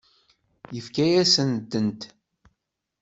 Yefka-yasent-tent. 0.75 2.01